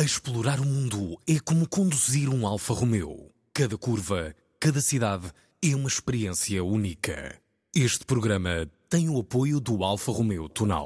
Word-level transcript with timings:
Explorar 0.00 0.60
o 0.60 0.64
mundo 0.64 1.18
é 1.26 1.40
como 1.40 1.68
conduzir 1.68 2.28
um 2.28 2.46
Alfa 2.46 2.72
Romeo. 2.72 3.32
Cada 3.52 3.76
curva, 3.76 4.32
cada 4.60 4.80
cidade 4.80 5.26
é 5.60 5.74
uma 5.74 5.88
experiência 5.88 6.62
única. 6.62 7.36
Este 7.74 8.04
programa 8.04 8.70
tem 8.88 9.08
o 9.08 9.18
apoio 9.18 9.58
do 9.58 9.82
Alfa 9.82 10.12
Romeo 10.12 10.48
Tonal. 10.48 10.84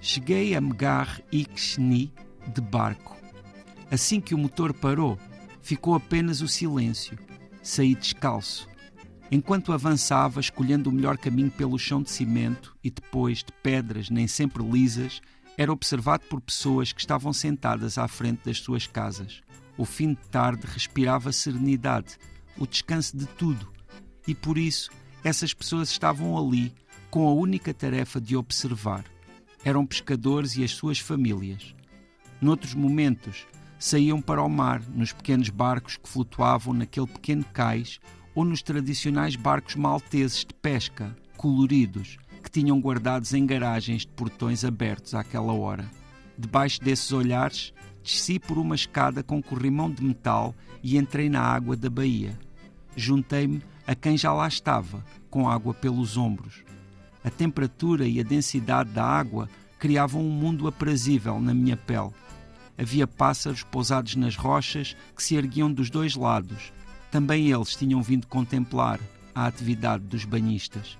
Cheguei 0.00 0.54
a 0.54 0.60
Megar 0.60 1.20
Ixni 1.32 2.14
de 2.58 2.60
barco. 2.60 3.16
Assim 3.90 4.20
que 4.20 4.34
o 4.34 4.38
motor 4.38 4.74
parou, 4.74 5.16
ficou 5.62 5.94
apenas 5.94 6.40
o 6.40 6.48
silêncio. 6.48 7.16
Saí 7.62 7.94
descalço. 7.94 8.68
Enquanto 9.30 9.72
avançava, 9.72 10.40
escolhendo 10.40 10.90
o 10.90 10.92
melhor 10.92 11.16
caminho 11.16 11.50
pelo 11.50 11.78
chão 11.78 12.02
de 12.02 12.10
cimento 12.10 12.76
e 12.82 12.90
depois 12.90 13.38
de 13.38 13.52
pedras 13.62 14.10
nem 14.10 14.26
sempre 14.26 14.62
lisas, 14.62 15.20
era 15.56 15.72
observado 15.72 16.24
por 16.24 16.40
pessoas 16.40 16.92
que 16.92 17.00
estavam 17.00 17.32
sentadas 17.32 17.96
à 17.98 18.08
frente 18.08 18.44
das 18.44 18.58
suas 18.58 18.86
casas. 18.86 19.42
O 19.76 19.84
fim 19.84 20.14
de 20.14 20.28
tarde 20.30 20.66
respirava 20.66 21.30
serenidade, 21.30 22.16
o 22.56 22.66
descanso 22.66 23.16
de 23.16 23.26
tudo, 23.26 23.70
e 24.26 24.34
por 24.34 24.58
isso 24.58 24.90
essas 25.22 25.54
pessoas 25.54 25.90
estavam 25.90 26.36
ali 26.36 26.72
com 27.10 27.28
a 27.28 27.32
única 27.32 27.72
tarefa 27.72 28.20
de 28.20 28.36
observar. 28.36 29.04
Eram 29.64 29.86
pescadores 29.86 30.56
e 30.56 30.64
as 30.64 30.70
suas 30.70 30.98
famílias. 30.98 31.74
Noutros 32.40 32.74
momentos, 32.74 33.46
saíam 33.78 34.20
para 34.20 34.42
o 34.42 34.48
mar 34.48 34.82
nos 34.94 35.12
pequenos 35.12 35.48
barcos 35.48 35.96
que 35.96 36.08
flutuavam 36.08 36.74
naquele 36.74 37.06
pequeno 37.06 37.44
cais 37.52 38.00
ou 38.34 38.44
nos 38.44 38.62
tradicionais 38.62 39.36
barcos 39.36 39.74
malteses 39.74 40.44
de 40.44 40.54
pesca, 40.54 41.16
coloridos, 41.36 42.16
que 42.42 42.50
tinham 42.50 42.80
guardados 42.80 43.34
em 43.34 43.44
garagens 43.44 44.02
de 44.02 44.08
portões 44.08 44.64
abertos 44.64 45.14
àquela 45.14 45.52
hora. 45.52 45.88
Debaixo 46.38 46.80
desses 46.80 47.12
olhares, 47.12 47.72
desci 48.02 48.38
por 48.38 48.58
uma 48.58 48.74
escada 48.74 49.22
com 49.22 49.42
corrimão 49.42 49.90
de 49.90 50.04
metal 50.04 50.54
e 50.82 50.96
entrei 50.96 51.28
na 51.28 51.40
água 51.40 51.76
da 51.76 51.90
baía. 51.90 52.38
Juntei-me 52.96 53.62
a 53.86 53.94
quem 53.94 54.16
já 54.16 54.32
lá 54.32 54.46
estava, 54.46 55.04
com 55.30 55.48
água 55.48 55.74
pelos 55.74 56.16
ombros. 56.16 56.62
A 57.24 57.30
temperatura 57.30 58.06
e 58.06 58.20
a 58.20 58.22
densidade 58.22 58.90
da 58.90 59.04
água 59.04 59.48
criavam 59.78 60.22
um 60.22 60.30
mundo 60.30 60.68
aprazível 60.68 61.40
na 61.40 61.52
minha 61.52 61.76
pele. 61.76 62.10
Havia 62.78 63.08
pássaros 63.08 63.64
pousados 63.64 64.14
nas 64.14 64.36
rochas 64.36 64.96
que 65.16 65.22
se 65.22 65.34
erguiam 65.34 65.72
dos 65.72 65.90
dois 65.90 66.14
lados. 66.14 66.72
Também 67.10 67.50
eles 67.50 67.74
tinham 67.74 68.00
vindo 68.00 68.26
contemplar 68.28 69.00
a 69.34 69.46
atividade 69.46 70.04
dos 70.04 70.24
banhistas. 70.24 70.96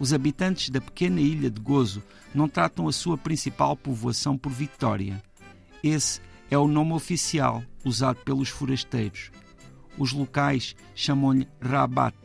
Os 0.00 0.12
habitantes 0.12 0.70
da 0.70 0.80
pequena 0.80 1.20
ilha 1.20 1.48
de 1.48 1.60
Gozo 1.60 2.02
não 2.34 2.48
tratam 2.48 2.88
a 2.88 2.92
sua 2.92 3.16
principal 3.16 3.76
povoação 3.76 4.36
por 4.36 4.50
Vitória. 4.50 5.22
Esse 5.82 6.20
é 6.50 6.58
o 6.58 6.66
nome 6.66 6.92
oficial 6.92 7.62
usado 7.84 8.16
pelos 8.24 8.48
forasteiros. 8.48 9.30
Os 9.96 10.12
locais 10.12 10.74
chamam-lhe 10.94 11.46
Rabat, 11.60 12.16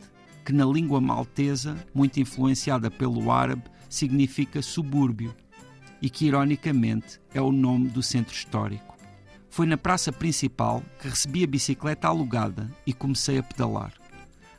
que 0.43 0.51
na 0.51 0.65
língua 0.65 0.99
maltesa, 0.99 1.77
muito 1.93 2.19
influenciada 2.19 2.89
pelo 2.89 3.31
árabe, 3.31 3.63
significa 3.87 4.61
subúrbio 4.61 5.35
e 6.01 6.09
que, 6.09 6.25
ironicamente, 6.25 7.19
é 7.33 7.41
o 7.41 7.51
nome 7.51 7.89
do 7.89 8.01
centro 8.01 8.33
histórico. 8.33 8.97
Foi 9.49 9.65
na 9.65 9.77
praça 9.77 10.11
principal 10.11 10.83
que 11.01 11.09
recebi 11.09 11.43
a 11.43 11.47
bicicleta 11.47 12.07
alugada 12.07 12.69
e 12.85 12.93
comecei 12.93 13.37
a 13.37 13.43
pedalar. 13.43 13.93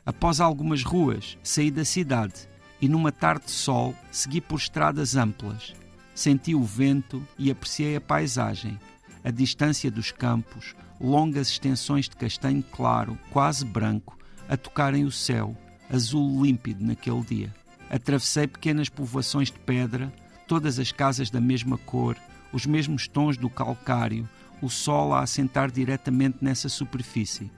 Após 0.05 0.39
algumas 0.41 0.83
ruas, 0.83 1.37
saí 1.43 1.71
da 1.71 1.85
cidade 1.85 2.47
e, 2.81 2.89
numa 2.89 3.11
tarde 3.11 3.45
de 3.45 3.51
sol, 3.51 3.95
segui 4.11 4.41
por 4.41 4.57
estradas 4.57 5.15
amplas. 5.15 5.73
Senti 6.13 6.53
o 6.53 6.63
vento 6.63 7.25
e 7.37 7.49
apreciei 7.49 7.95
a 7.95 8.01
paisagem, 8.01 8.79
a 9.23 9.31
distância 9.31 9.89
dos 9.89 10.11
campos, 10.11 10.75
longas 10.99 11.49
extensões 11.49 12.09
de 12.09 12.15
castanho 12.15 12.63
claro, 12.63 13.17
quase 13.31 13.63
branco, 13.63 14.17
a 14.49 14.57
tocarem 14.57 15.05
o 15.05 15.11
céu, 15.11 15.55
azul 15.89 16.43
límpido 16.43 16.83
naquele 16.83 17.21
dia. 17.21 17.55
Atravessei 17.89 18.47
pequenas 18.47 18.89
povoações 18.89 19.51
de 19.51 19.59
pedra, 19.59 20.11
todas 20.47 20.79
as 20.79 20.91
casas 20.91 21.29
da 21.29 21.39
mesma 21.41 21.77
cor, 21.77 22.17
os 22.51 22.65
mesmos 22.65 23.07
tons 23.07 23.37
do 23.37 23.49
calcário, 23.49 24.27
o 24.61 24.69
sol 24.69 25.13
a 25.13 25.21
assentar 25.21 25.71
diretamente 25.71 26.37
nessa 26.41 26.69
superfície. 26.69 27.51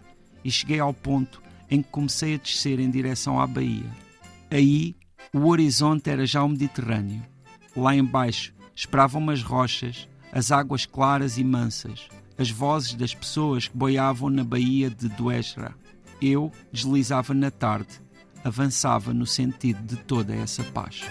E 0.44 0.52
cheguei 0.52 0.80
ao 0.80 0.94
ponto 0.94 1.42
em 1.70 1.82
que 1.82 1.90
comecei 1.90 2.36
a 2.36 2.38
descer 2.38 2.80
em 2.80 2.90
direção 2.90 3.40
à 3.40 3.48
baía. 3.48 3.90
Aí, 4.52 4.96
o 5.34 5.48
horizonte 5.48 6.10
era 6.10 6.26
já 6.26 6.44
o 6.44 6.50
Mediterrâneo. 6.50 7.24
Lá 7.76 7.96
embaixo 7.96 8.54
esperavam 8.76 9.30
as 9.30 9.42
rochas, 9.42 10.08
as 10.32 10.52
águas 10.52 10.86
claras 10.86 11.38
e 11.38 11.44
mansas, 11.44 12.08
as 12.38 12.50
vozes 12.50 12.94
das 12.94 13.14
pessoas 13.14 13.68
que 13.68 13.78
boiavam 13.78 14.30
na 14.30 14.44
baía 14.44 14.90
de 14.90 15.10
Dueshra. 15.10 15.76
Eu 16.22 16.52
deslizava 16.72 17.34
na 17.34 17.50
tarde, 17.50 18.02
avançava 18.44 19.14
no 19.14 19.26
sentido 19.26 19.82
de 19.84 19.96
toda 20.04 20.34
essa 20.36 20.64
paz. 20.64 21.02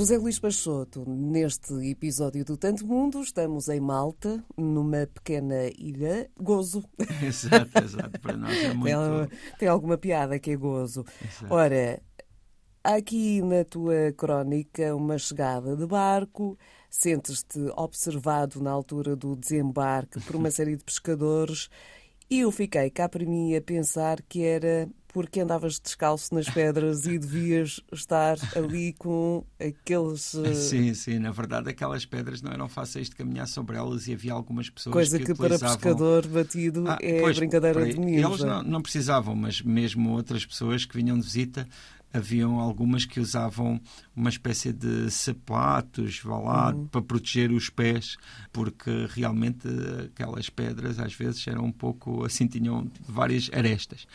José 0.00 0.16
Luís 0.16 0.38
Peixoto, 0.38 1.04
neste 1.06 1.74
episódio 1.90 2.42
do 2.42 2.56
Tanto 2.56 2.86
Mundo, 2.86 3.20
estamos 3.20 3.68
em 3.68 3.80
Malta, 3.80 4.42
numa 4.56 5.06
pequena 5.06 5.66
ilha, 5.78 6.30
gozo. 6.40 6.82
Exato, 7.22 7.84
exato, 7.84 8.18
para 8.18 8.34
nós 8.34 8.56
é 8.64 8.72
muito... 8.72 9.28
Tem, 9.28 9.58
tem 9.58 9.68
alguma 9.68 9.98
piada 9.98 10.38
que 10.38 10.52
é 10.52 10.56
gozo. 10.56 11.04
Exato. 11.22 11.52
Ora, 11.52 12.00
há 12.82 12.94
aqui 12.94 13.42
na 13.42 13.62
tua 13.62 14.10
crónica 14.16 14.96
uma 14.96 15.18
chegada 15.18 15.76
de 15.76 15.86
barco, 15.86 16.56
sentes-te 16.88 17.60
observado 17.76 18.62
na 18.62 18.70
altura 18.70 19.14
do 19.14 19.36
desembarque 19.36 20.18
por 20.20 20.34
uma 20.34 20.48
série 20.50 20.76
de 20.76 20.82
pescadores 20.82 21.68
e 22.30 22.40
eu 22.40 22.50
fiquei 22.50 22.88
cá 22.88 23.06
para 23.06 23.26
mim 23.26 23.54
a 23.54 23.60
pensar 23.60 24.22
que 24.22 24.44
era 24.44 24.88
porque 25.12 25.40
andavas 25.40 25.78
descalço 25.78 26.34
nas 26.34 26.48
pedras 26.48 27.06
e 27.06 27.18
devias 27.18 27.80
estar 27.92 28.36
ali 28.56 28.92
com 28.94 29.44
aqueles. 29.58 30.34
Uh... 30.34 30.54
Sim, 30.54 30.94
sim, 30.94 31.18
na 31.18 31.30
verdade 31.30 31.68
aquelas 31.68 32.04
pedras 32.04 32.40
não 32.40 32.52
eram 32.52 32.68
fáceis 32.68 33.08
de 33.08 33.16
caminhar 33.16 33.48
sobre 33.48 33.76
elas 33.76 34.08
e 34.08 34.12
havia 34.12 34.32
algumas 34.32 34.70
pessoas 34.70 34.92
Coisa 34.92 35.18
que, 35.18 35.24
que 35.26 35.32
utilizavam... 35.32 35.58
para 35.58 35.76
pescador 35.76 36.26
batido 36.26 36.84
ah, 36.88 36.98
é 37.00 37.20
pois, 37.20 37.36
brincadeira 37.38 37.84
de 37.84 37.98
ninja. 37.98 38.26
Eles 38.26 38.40
não, 38.40 38.62
não 38.62 38.82
precisavam, 38.82 39.34
mas 39.34 39.60
mesmo 39.60 40.10
outras 40.10 40.46
pessoas 40.46 40.84
que 40.84 40.96
vinham 40.96 41.18
de 41.18 41.24
visita 41.24 41.66
haviam 42.12 42.58
algumas 42.58 43.04
que 43.04 43.20
usavam 43.20 43.80
uma 44.14 44.28
espécie 44.28 44.72
de 44.72 45.10
sapatos, 45.10 46.20
vá 46.22 46.38
lá, 46.38 46.74
uhum. 46.74 46.86
para 46.88 47.02
proteger 47.02 47.52
os 47.52 47.70
pés, 47.70 48.16
porque 48.52 49.06
realmente 49.10 49.68
aquelas 50.06 50.50
pedras 50.50 50.98
às 50.98 51.14
vezes 51.14 51.46
eram 51.46 51.64
um 51.64 51.72
pouco 51.72 52.24
assim, 52.24 52.46
tinham 52.46 52.90
várias 53.08 53.50
arestas. 53.52 54.06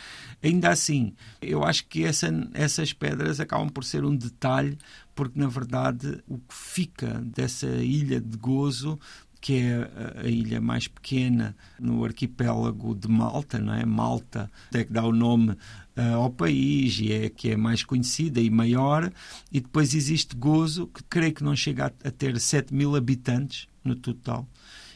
Ainda 0.44 0.70
assim, 0.70 1.14
eu 1.42 1.64
acho 1.64 1.88
que 1.88 2.04
essa, 2.04 2.28
essas 2.54 2.94
pedras 2.94 3.40
acabam 3.40 3.70
por 3.70 3.84
ser 3.84 4.04
um 4.04 4.16
detalhe, 4.16 4.78
porque 5.16 5.40
na 5.40 5.48
verdade 5.48 6.22
o 6.28 6.38
que 6.38 6.54
fica 6.54 7.22
dessa 7.26 7.68
ilha 7.68 8.20
de 8.20 8.38
gozo 8.38 9.00
que 9.46 9.60
é 9.60 10.24
a 10.24 10.28
ilha 10.28 10.60
mais 10.60 10.88
pequena 10.88 11.56
no 11.80 12.04
arquipélago 12.04 12.96
de 12.96 13.08
Malta, 13.08 13.60
não 13.60 13.76
é? 13.76 13.86
Malta 13.86 14.50
é 14.74 14.84
que 14.84 14.92
dá 14.92 15.04
o 15.04 15.12
nome 15.12 15.52
uh, 15.52 16.16
ao 16.16 16.32
país 16.32 16.98
e 17.00 17.14
é 17.14 17.30
que 17.30 17.52
é 17.52 17.56
mais 17.56 17.84
conhecida 17.84 18.42
e 18.42 18.50
maior. 18.50 19.14
E 19.52 19.62
depois 19.62 19.94
existe 19.94 20.36
Gozo, 20.36 20.88
que 20.88 21.04
creio 21.04 21.32
que 21.32 21.44
não 21.44 21.56
chega 21.56 21.86
a, 21.86 22.08
a 22.08 22.12
ter 22.12 22.40
7 22.40 22.74
mil 22.74 22.96
habitantes 22.96 23.68
no 23.84 23.96
total 23.96 24.50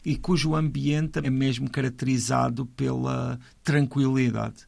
e 0.04 0.16
cujo 0.16 0.56
ambiente 0.56 1.20
é 1.22 1.30
mesmo 1.30 1.70
caracterizado 1.70 2.66
pela 2.66 3.38
tranquilidade. 3.62 4.66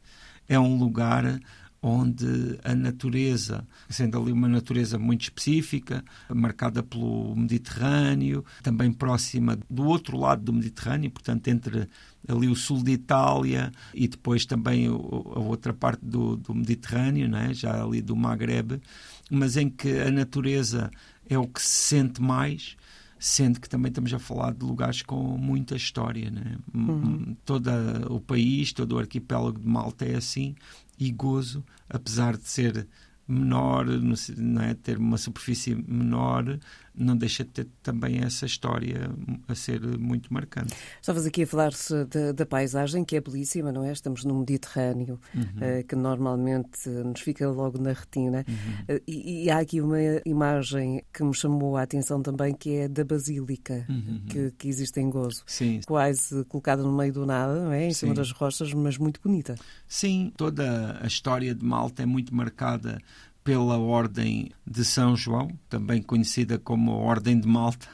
É 0.49 0.61
um 0.61 0.79
lugar 0.79 1.40
onde 1.82 2.58
a 2.62 2.75
natureza, 2.76 3.67
sendo 3.90 4.17
ali 4.17 4.31
uma 4.31 4.49
natureza 4.49 4.99
muito 4.99 5.23
específica, 5.23 6.05
marcada 6.32 6.81
pelo 6.81 7.34
Mediterrâneo, 7.34 8.44
também 8.62 8.93
próxima 8.93 9.58
do 9.69 9.84
outro 9.84 10.17
lado 10.17 10.44
do 10.44 10.52
Mediterrâneo, 10.52 11.11
portanto, 11.11 11.49
entre 11.49 11.88
ali 12.29 12.46
o 12.46 12.55
sul 12.55 12.84
de 12.84 12.93
Itália 12.93 13.73
e 13.93 14.06
depois 14.06 14.46
também 14.46 14.87
a 14.87 14.93
outra 14.93 15.73
parte 15.73 16.05
do, 16.05 16.37
do 16.37 16.55
Mediterrâneo, 16.55 17.29
né? 17.29 17.52
já 17.52 17.82
ali 17.82 18.00
do 18.00 18.14
Maghreb, 18.14 18.81
mas 19.29 19.56
em 19.56 19.69
que 19.69 19.99
a 19.99 20.11
natureza 20.11 20.88
é 21.29 21.37
o 21.37 21.49
que 21.49 21.61
se 21.61 21.69
sente 21.69 22.23
mais 22.23 22.76
sendo 23.22 23.60
que 23.60 23.69
também 23.69 23.88
estamos 23.88 24.12
a 24.12 24.19
falar 24.19 24.52
de 24.52 24.64
lugares 24.64 25.00
com 25.00 25.38
muita 25.38 25.76
história. 25.76 26.28
Né? 26.28 26.58
Uhum. 26.74 27.36
Todo 27.44 27.70
o 28.10 28.19
país, 28.19 28.72
todo 28.72 28.96
o 28.96 28.98
arquipélago 28.98 29.60
de 29.60 29.66
Malta 29.66 30.04
é 30.04 30.16
assim, 30.16 30.56
e 30.98 31.08
Gozo, 31.12 31.64
apesar 31.88 32.36
de 32.36 32.48
ser 32.48 32.88
menor, 33.28 33.86
não 33.86 34.62
é? 34.62 34.74
ter 34.74 34.98
uma 34.98 35.16
superfície 35.16 35.72
menor, 35.72 36.58
não 36.94 37.17
deixa 37.17 37.44
de 37.44 37.50
ter 37.50 37.69
também 37.83 38.19
essa 38.19 38.44
história 38.44 39.11
a 39.49 39.55
ser 39.55 39.81
muito 39.99 40.33
marcante. 40.33 40.75
Estavas 41.00 41.27
aqui 41.27 41.44
a 41.44 41.47
falar-se 41.47 41.94
da, 42.35 42.44
paisagem, 42.44 43.05
que 43.05 43.17
é 43.17 43.21
belíssima, 43.21 43.73
não 43.73 43.85
é? 43.85 43.93
Estamos 43.93 44.25
no 44.25 44.39
Mediterrâneo, 44.39 45.19
uhum. 45.35 45.43
uh, 45.43 45.85
que 45.87 45.97
normalmente 45.97 46.89
nos 46.89 47.21
fica 47.21 47.49
logo 47.49 47.81
na 47.81 47.93
retina. 47.93 48.44
Uhum. 48.47 48.97
Uh, 48.97 49.00
e, 49.06 49.44
e, 49.44 49.50
há 49.50 49.59
aqui 49.59 49.81
uma 49.81 49.99
imagem 50.27 51.03
que 51.12 51.23
me 51.25 51.35
chamou 51.35 51.77
a 51.77 51.83
atenção 51.83 52.23
também, 52.23 52.55
que 52.55 52.77
é 52.77 52.89
da 52.89 53.05
Basílica, 53.05 53.87
uhum. 53.89 54.23
que, 54.29 54.50
que, 54.53 54.69
existe 54.69 55.00
em 55.00 55.09
Gozo. 55.09 55.43
Sim. 55.47 55.81
Quase 55.87 56.44
colocada 56.44 56.83
no 56.83 56.93
meio 56.93 57.12
do 57.12 57.25
nada, 57.25 57.65
não 57.65 57.73
é? 57.73 57.87
Em 57.87 57.93
Sim. 57.93 58.00
cima 58.00 58.15
das 58.15 58.31
rochas, 58.33 58.73
mas 58.75 58.99
muito 58.99 59.21
bonita. 59.23 59.55
Sim, 59.89 60.33
toda 60.37 60.99
a 61.03 61.06
história 61.06 61.55
de 61.55 61.65
Malta 61.65 62.03
é 62.03 62.06
muito 62.06 62.35
marcada 62.35 63.00
pela 63.44 63.79
Ordem 63.79 64.50
de 64.67 64.85
São 64.85 65.17
João, 65.17 65.50
também 65.69 66.00
conhecida 66.00 66.59
como 66.59 66.93
a 66.93 66.97
Ordem 66.97 67.39
de 67.39 67.49
Malta, 67.49 67.89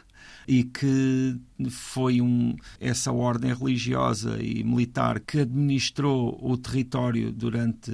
e 0.46 0.64
que 0.64 1.38
foi 1.68 2.22
um, 2.22 2.56
essa 2.80 3.12
ordem 3.12 3.52
religiosa 3.52 4.42
e 4.42 4.64
militar 4.64 5.20
que 5.20 5.40
administrou 5.40 6.38
o 6.42 6.56
território 6.56 7.30
durante 7.30 7.92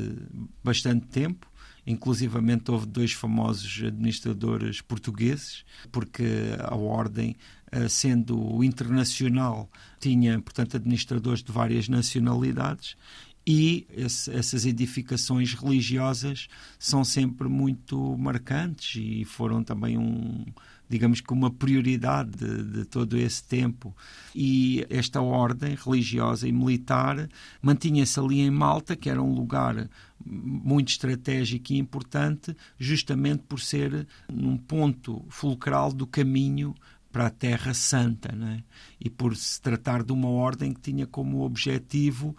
bastante 0.63 1.07
tempo. 1.09 1.49
Inclusivamente 1.85 2.71
houve 2.71 2.87
dois 2.87 3.13
famosos 3.13 3.83
administradores 3.85 4.81
portugueses, 4.81 5.65
porque 5.91 6.25
a 6.61 6.75
ordem, 6.77 7.37
eh, 7.71 7.89
sendo 7.89 8.63
internacional, 8.65 9.69
tinha, 10.01 10.41
portanto, 10.41 10.77
administradores 10.77 11.43
de 11.43 11.53
várias 11.53 11.89
nacionalidades 11.89 12.97
e 13.47 13.87
esse, 13.91 14.31
essas 14.31 14.65
edificações 14.65 15.53
religiosas 15.55 16.49
são 16.79 17.05
sempre 17.05 17.49
muito 17.49 18.17
marcantes 18.17 19.01
e 19.03 19.25
foram 19.25 19.63
também 19.63 19.99
um 19.99 20.45
digamos 20.89 21.21
que 21.21 21.33
uma 21.33 21.51
prioridade 21.51 22.31
de, 22.31 22.63
de, 22.63 22.85
todo 22.85 23.17
esse 23.17 23.43
tempo. 23.43 23.97
E 24.35 24.87
esta 24.91 25.21
ordem 25.21 25.75
religiosa 25.75 26.47
e 26.47 26.53
militar 26.53 27.29
mantinha-se 27.63 28.21
ali 28.21 28.41
em 28.41 28.51
Malta 28.51 28.95
que 28.95 29.09
era 29.09 29.23
um 29.23 29.35
lugar 29.35 29.89
muito 30.25 30.89
estratégico 30.89 31.73
e 31.73 31.79
importante 31.79 32.57
justamente 32.79 33.43
por 33.49 33.61
ser 33.61 34.07
um 34.31 34.57
ponto 34.57 35.25
fulcral 35.29 35.93
do 35.93 36.07
caminho 36.07 36.75
para 37.15 37.27
a 37.27 37.31
Terra 37.31 37.73
Santa, 37.75 38.35
não 38.35 38.49
é? 38.49 38.65
e 39.01 39.09
por 39.09 39.37
se 39.37 39.63
tratar 39.63 40.03
de 40.03 40.13
uma 40.13 40.29
ordem 40.29 40.73
que 40.73 40.81
tinha 40.81 41.07
como 41.07 41.43
objetivo, 41.43 42.37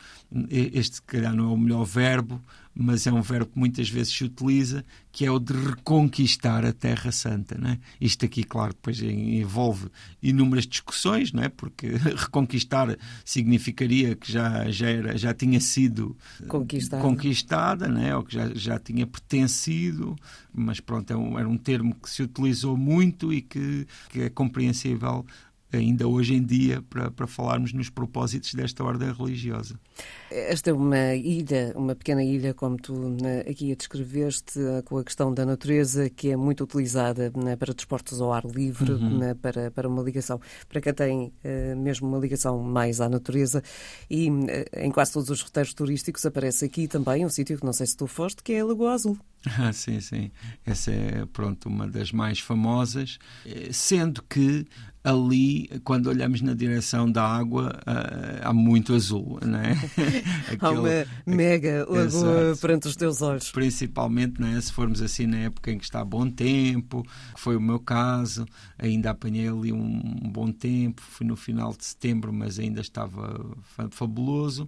este 0.50 0.98
se 0.98 1.02
calhar 1.02 1.34
não 1.34 1.46
é 1.46 1.54
o 1.54 1.58
melhor 1.58 1.86
verbo, 1.86 2.44
mas 2.76 3.08
é 3.08 3.12
um 3.12 3.22
verbo 3.22 3.52
que 3.52 3.58
muitas 3.58 3.90
vezes 3.90 4.14
se 4.14 4.26
utiliza, 4.26 4.84
que 5.12 5.26
é 5.26 5.32
o 5.32 5.40
de 5.40 5.54
reconquistar 5.54 6.66
a 6.66 6.74
Terra 6.74 7.10
Santa. 7.10 7.58
Não 7.58 7.70
é? 7.70 7.80
Isto 8.02 8.26
aqui, 8.26 8.44
claro, 8.44 8.74
depois 8.74 9.02
envolve 9.02 9.88
inúmeras 10.22 10.68
discussões, 10.68 11.32
não 11.32 11.42
é? 11.42 11.48
porque 11.48 11.88
reconquistar 12.18 12.98
significaria 13.24 14.16
que 14.16 14.30
já, 14.30 14.70
já, 14.70 14.90
era, 14.90 15.18
já 15.18 15.34
tinha 15.34 15.62
sido 15.62 16.18
conquistada, 16.50 17.02
conquistada 17.02 17.88
não 17.88 18.02
é? 18.02 18.16
ou 18.16 18.24
que 18.24 18.34
já, 18.34 18.54
já 18.54 18.78
tinha 18.78 19.08
pertencido, 19.08 20.16
mas 20.54 20.82
pronto, 20.82 21.12
é 21.12 21.16
um, 21.16 21.40
era 21.40 21.48
um 21.48 21.58
termo 21.58 21.96
que 21.96 22.10
se 22.10 22.24
utilizou 22.24 22.76
muito 22.76 23.32
e 23.32 23.42
que, 23.42 23.88
que 24.10 24.22
é 24.22 24.30
compreensível 24.30 25.26
ainda 25.76 26.08
hoje 26.08 26.34
em 26.34 26.44
dia 26.44 26.82
para, 26.90 27.12
para 27.12 27.28
falarmos 27.28 27.74
nos 27.74 27.90
propósitos 27.90 28.54
desta 28.54 28.84
ordem 28.84 29.12
religiosa. 29.12 29.80
Esta 30.30 30.72
é 30.72 30.74
uma 30.74 31.14
ilha, 31.14 31.74
uma 31.76 31.96
pequena 31.96 32.24
ilha, 32.24 32.54
como 32.54 32.78
tu 32.78 32.94
né, 32.94 33.42
aqui 33.42 33.72
a 33.72 33.76
descreveste, 33.76 34.60
com 34.86 34.98
a 34.98 35.04
questão 35.04 35.34
da 35.34 35.46
natureza, 35.46 36.10
que 36.10 36.32
é 36.32 36.36
muito 36.36 36.64
utilizada 36.64 37.32
né, 37.36 37.56
para 37.56 37.74
desportos 37.74 38.20
ao 38.20 38.34
ar 38.34 38.46
livre, 38.46 38.92
uhum. 38.92 39.18
né, 39.18 39.34
para, 39.34 39.72
para 39.72 39.88
uma 39.88 40.02
ligação, 40.02 40.40
para 40.68 40.82
quem 40.82 40.94
tem 40.94 41.28
uh, 41.28 41.78
mesmo 41.78 42.08
uma 42.08 42.18
ligação 42.18 42.62
mais 42.62 43.00
à 43.00 43.08
natureza. 43.08 43.64
E 44.10 44.30
uh, 44.30 44.46
em 44.78 44.92
quase 44.92 45.14
todos 45.14 45.30
os 45.30 45.42
roteiros 45.42 45.74
turísticos 45.74 46.26
aparece 46.26 46.66
aqui 46.66 46.88
também 46.88 47.26
um 47.26 47.30
sítio 47.30 47.58
que 47.58 47.66
não 47.66 47.74
sei 47.74 47.88
se 47.88 47.96
tu 47.96 48.08
foste, 48.08 48.44
que 48.44 48.54
é 48.54 48.60
a 48.62 48.66
Lagoa 48.66 48.94
Azul. 48.94 49.18
Ah, 49.60 49.72
sim, 49.72 50.00
sim. 50.02 50.32
Essa 50.66 50.92
é, 50.92 51.26
pronto, 51.32 51.70
uma 51.70 51.88
das 51.88 52.12
mais 52.12 52.40
famosas, 52.40 53.20
eh, 53.46 53.70
sendo 53.72 54.24
que 54.24 54.66
ali, 55.06 55.70
quando 55.84 56.08
olhamos 56.08 56.42
na 56.42 56.56
direção 56.56 57.10
da 57.12 57.24
água, 57.24 57.80
uh, 57.88 58.42
há 58.42 58.52
muito 58.52 58.96
azul, 58.96 59.40
não 59.46 59.60
é? 59.60 59.74
Aquele, 60.52 60.60
há 60.60 60.72
uma 60.72 61.06
mega 61.28 61.86
lagoa 61.88 62.58
perante 62.60 62.88
os 62.88 62.96
teus 62.96 63.22
olhos. 63.22 63.52
Principalmente, 63.52 64.42
não 64.42 64.48
é? 64.48 64.60
Se 64.60 64.74
formos 64.74 65.04
assim 65.04 65.28
na 65.28 65.38
época 65.38 65.72
em 65.72 65.78
que 65.78 65.84
está 65.84 66.04
bom 66.04 66.28
tempo, 66.28 67.04
que 67.36 67.40
foi 67.40 67.56
o 67.56 67.62
meu 67.62 67.80
caso, 67.80 68.48
ainda 68.80 69.12
apanhei 69.12 69.48
ali 69.48 69.72
um 69.72 70.02
bom 70.32 70.52
tempo, 70.52 71.04
fui 71.04 71.28
no 71.28 71.36
final 71.36 71.72
de 71.78 71.86
setembro, 71.86 72.34
mas 72.34 72.58
ainda 72.58 72.82
estava 72.82 73.56
fabuloso 73.92 74.68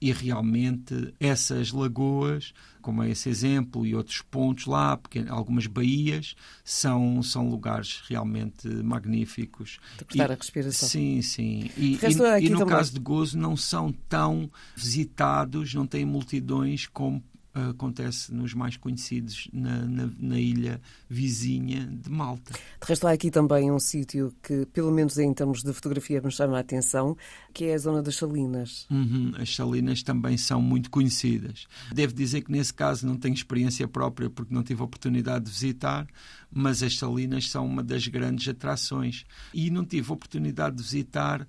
e 0.00 0.12
realmente 0.12 1.14
essas 1.18 1.72
lagoas, 1.72 2.52
como 2.82 3.02
é 3.02 3.10
esse 3.10 3.28
exemplo, 3.28 3.86
e 3.86 3.94
outros 3.94 4.22
pontos 4.22 4.66
lá, 4.66 4.96
porque 4.96 5.24
algumas 5.28 5.66
baías, 5.66 6.36
são, 6.64 7.22
são 7.22 7.48
lugares 7.48 8.02
realmente 8.08 8.68
magníficos. 8.68 9.78
De 9.98 10.04
cortar 10.04 10.30
e, 10.30 10.32
a 10.32 10.36
respiração. 10.36 10.88
Sim, 10.88 11.22
sim. 11.22 11.70
E, 11.76 11.94
e, 11.94 12.44
e 12.44 12.50
no 12.50 12.58
também... 12.58 12.76
caso 12.76 12.92
de 12.92 13.00
Gozo 13.00 13.38
não 13.38 13.56
são 13.56 13.92
tão 14.08 14.50
visitados, 14.76 15.74
não 15.74 15.86
têm 15.86 16.04
multidões 16.04 16.86
como 16.86 17.22
acontece 17.70 18.32
nos 18.32 18.54
mais 18.54 18.76
conhecidos 18.76 19.48
na, 19.52 19.86
na, 19.86 20.10
na, 20.18 20.38
ilha 20.38 20.80
vizinha 21.08 21.86
de 21.86 22.10
Malta. 22.10 22.52
De 22.52 22.86
resto, 22.86 23.06
há 23.06 23.12
aqui 23.12 23.30
também 23.30 23.70
um 23.70 23.78
sítio 23.78 24.34
que, 24.42 24.66
pelo 24.66 24.90
menos 24.92 25.18
em 25.18 25.32
termos 25.32 25.62
de 25.62 25.72
fotografia, 25.72 26.20
me 26.20 26.30
chama 26.30 26.56
a 26.56 26.60
atenção, 26.60 27.16
que 27.52 27.64
é 27.64 27.74
a 27.74 27.78
zona 27.78 28.02
das 28.02 28.16
Salinas. 28.16 28.86
Uhum, 28.90 29.32
as 29.38 29.54
Salinas 29.54 30.02
também 30.02 30.36
são 30.36 30.60
muito 30.60 30.90
conhecidas. 30.90 31.66
Devo 31.92 32.12
dizer 32.12 32.42
que 32.42 32.52
nesse 32.52 32.74
caso 32.74 33.06
não 33.06 33.16
tenho 33.16 33.34
experiência 33.34 33.88
própria 33.88 34.28
porque 34.28 34.54
não 34.54 34.62
tive 34.62 34.82
a 34.82 34.84
oportunidade 34.84 35.46
de 35.46 35.50
visitar, 35.50 36.06
mas 36.50 36.82
as 36.82 36.98
Salinas 36.98 37.50
são 37.50 37.64
uma 37.64 37.82
das 37.82 38.06
grandes 38.06 38.46
atrações. 38.48 39.24
E 39.54 39.70
não 39.70 39.84
tive 39.84 40.10
a 40.10 40.14
oportunidade 40.14 40.76
de 40.76 40.82
visitar 40.82 41.46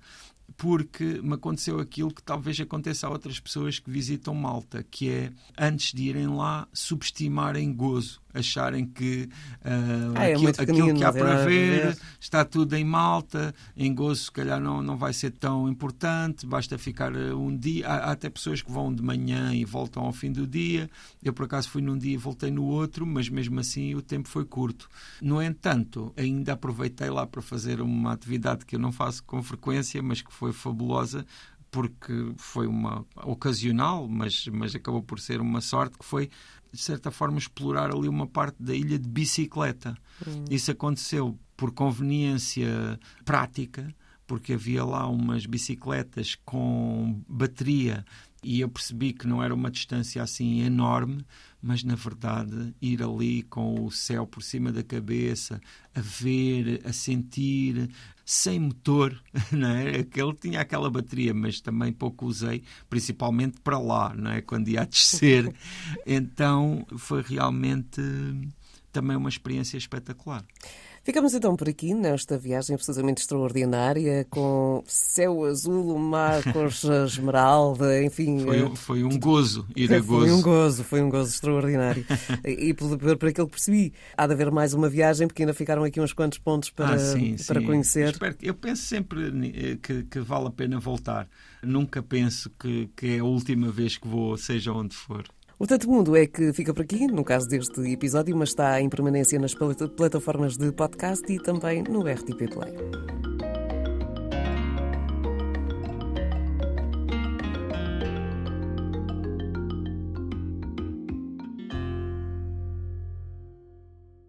porque 0.56 1.20
me 1.22 1.34
aconteceu 1.34 1.78
aquilo 1.78 2.12
que 2.12 2.22
talvez 2.22 2.58
aconteça 2.60 3.06
a 3.06 3.10
outras 3.10 3.38
pessoas 3.38 3.78
que 3.78 3.90
visitam 3.90 4.34
Malta, 4.34 4.82
que 4.82 5.10
é 5.10 5.32
antes 5.56 5.92
de 5.92 6.02
irem 6.04 6.28
lá 6.28 6.66
subestimarem 6.72 7.72
gozo 7.72 8.20
acharem 8.38 8.86
que 8.86 9.28
uh, 9.64 10.14
ah, 10.14 10.24
é 10.24 10.34
aquilo, 10.34 10.50
aquilo, 10.50 10.94
que 10.94 11.04
há 11.04 11.12
para 11.12 11.44
ver 11.44 11.96
está 12.20 12.44
tudo 12.44 12.74
em 12.76 12.84
Malta, 12.84 13.54
em 13.76 13.94
gozo 13.94 14.24
se 14.24 14.32
calhar 14.32 14.60
não, 14.60 14.82
não 14.82 14.96
vai 14.96 15.12
ser 15.12 15.30
tão 15.32 15.68
importante, 15.68 16.46
basta 16.46 16.76
ficar 16.78 17.14
ah, 17.14 17.36
um 17.36 17.56
dia. 17.56 17.86
Há, 17.86 17.94
há, 17.94 18.12
até 18.12 18.28
pessoas 18.28 18.62
que 18.62 18.70
vão 18.70 18.94
de 18.94 19.02
manhã 19.02 19.54
e 19.54 19.64
voltam 19.64 20.04
ao 20.04 20.12
fim 20.12 20.30
do 20.30 20.46
dia. 20.46 20.90
Eu, 21.22 21.32
por 21.32 21.44
acaso, 21.44 21.68
fui 21.70 21.82
num 21.82 21.96
dia 21.96 22.14
e 22.14 22.16
voltei 22.16 22.50
no 22.50 22.64
outro, 22.64 23.06
mas 23.06 23.28
mesmo 23.28 23.58
assim 23.60 23.94
o 23.94 24.02
tempo 24.02 24.28
foi 24.28 24.44
curto. 24.44 24.88
No 25.20 25.42
entanto, 25.42 26.12
ainda 26.16 26.52
aproveitei 26.52 27.10
lá 27.10 27.26
para 27.26 27.42
fazer 27.42 27.80
uma 27.80 28.12
atividade 28.12 28.64
que 28.64 28.76
eu 28.76 28.80
não 28.80 28.92
faço 28.92 29.22
com 29.24 29.42
frequência, 29.42 30.02
mas 30.02 30.22
que 30.22 30.32
foi 30.38 30.52
fabulosa 30.52 31.26
porque 31.70 32.32
foi 32.38 32.66
uma 32.66 33.04
ocasional, 33.24 34.08
mas, 34.08 34.46
mas 34.46 34.74
acabou 34.74 35.02
por 35.02 35.20
ser 35.20 35.38
uma 35.38 35.60
sorte, 35.60 35.98
que 35.98 36.04
foi 36.04 36.30
de 36.72 36.80
certa 36.80 37.10
forma, 37.10 37.38
explorar 37.38 37.94
ali 37.94 38.08
uma 38.08 38.26
parte 38.26 38.62
da 38.62 38.74
ilha 38.74 38.98
de 38.98 39.08
bicicleta. 39.08 39.96
Hum. 40.26 40.44
Isso 40.50 40.70
aconteceu 40.70 41.38
por 41.56 41.72
conveniência 41.72 42.98
prática, 43.24 43.94
porque 44.26 44.52
havia 44.52 44.84
lá 44.84 45.08
umas 45.08 45.46
bicicletas 45.46 46.36
com 46.44 47.22
bateria 47.26 48.04
e 48.42 48.60
eu 48.60 48.68
percebi 48.68 49.12
que 49.12 49.26
não 49.26 49.42
era 49.42 49.54
uma 49.54 49.70
distância 49.70 50.22
assim 50.22 50.60
enorme, 50.60 51.24
mas 51.60 51.82
na 51.82 51.96
verdade 51.96 52.74
ir 52.80 53.02
ali 53.02 53.42
com 53.42 53.84
o 53.84 53.90
céu 53.90 54.26
por 54.26 54.42
cima 54.42 54.70
da 54.70 54.82
cabeça, 54.82 55.60
a 55.94 56.00
ver, 56.00 56.80
a 56.84 56.92
sentir, 56.92 57.90
sem 58.24 58.60
motor, 58.60 59.20
não 59.50 59.70
é? 59.70 60.04
Tinha 60.40 60.60
aquela 60.60 60.88
bateria, 60.88 61.34
mas 61.34 61.60
também 61.60 61.92
pouco 61.92 62.26
usei, 62.26 62.62
principalmente 62.88 63.60
para 63.60 63.78
lá, 63.78 64.14
não 64.14 64.30
é? 64.30 64.40
Quando 64.40 64.68
ia 64.68 64.82
a 64.82 64.84
descer. 64.86 65.52
então 66.06 66.86
foi 66.96 67.22
realmente 67.22 68.00
também 68.92 69.16
uma 69.16 69.28
experiência 69.28 69.76
espetacular. 69.76 70.44
Ficamos 71.02 71.34
então 71.34 71.56
por 71.56 71.68
aqui 71.68 71.94
nesta 71.94 72.36
viagem 72.36 72.74
absolutamente 72.74 73.22
extraordinária, 73.22 74.26
com 74.28 74.82
céu 74.86 75.44
azul, 75.44 75.94
o 75.94 75.98
mar 75.98 76.42
cor 76.52 76.70
esmeralda, 77.04 78.02
enfim. 78.02 78.40
Foi, 78.40 78.62
um, 78.62 78.76
foi 78.76 79.04
um 79.04 79.18
gozo 79.18 79.66
ir 79.74 79.92
a 79.92 80.00
gozo. 80.00 80.18
Foi 80.28 80.30
um 80.32 80.42
gozo, 80.42 80.84
foi 80.84 81.02
um 81.02 81.10
gozo 81.10 81.30
extraordinário. 81.30 82.04
e 82.44 82.74
por, 82.74 82.98
por, 82.98 83.16
por 83.16 83.28
aquilo 83.28 83.46
que 83.46 83.52
percebi, 83.52 83.92
há 84.16 84.26
de 84.26 84.32
haver 84.32 84.50
mais 84.50 84.74
uma 84.74 84.88
viagem, 84.88 85.26
porque 85.26 85.42
ainda 85.42 85.54
ficaram 85.54 85.84
aqui 85.84 86.00
uns 86.00 86.12
quantos 86.12 86.38
pontos 86.38 86.70
para, 86.70 86.94
ah, 86.94 86.98
sim, 86.98 87.36
para 87.46 87.60
sim. 87.60 87.66
conhecer. 87.66 88.16
Eu 88.42 88.54
penso 88.54 88.82
sempre 88.82 89.28
eh, 89.54 89.78
que, 89.80 90.02
que, 90.04 90.20
vale 90.20 90.48
a 90.48 90.50
pena 90.50 90.78
voltar. 90.78 91.28
Nunca 91.62 92.02
penso 92.02 92.50
que, 92.58 92.90
que 92.96 93.16
é 93.16 93.18
a 93.18 93.24
última 93.24 93.70
vez 93.70 93.96
que 93.96 94.06
vou, 94.06 94.36
seja 94.36 94.72
onde 94.72 94.94
for. 94.94 95.24
O 95.60 95.66
Tanto 95.66 95.90
Mundo 95.90 96.16
é 96.16 96.24
que 96.24 96.52
fica 96.52 96.72
por 96.72 96.82
aqui, 96.82 97.08
no 97.08 97.24
caso 97.24 97.48
deste 97.48 97.80
episódio, 97.90 98.36
mas 98.36 98.50
está 98.50 98.80
em 98.80 98.88
permanência 98.88 99.40
nas 99.40 99.54
plataformas 99.54 100.56
de 100.56 100.70
podcast 100.70 101.24
e 101.32 101.36
também 101.40 101.82
no 101.82 102.02
RTP 102.02 102.48
Play. 102.48 103.37